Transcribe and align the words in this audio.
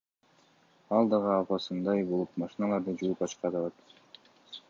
Ал 0.99 1.11
дагы 1.11 1.29
апасындай 1.33 2.01
болуп 2.13 2.41
машиналарды 2.45 2.97
жууп 3.03 3.21
ачка 3.27 3.55
табат. 3.57 3.97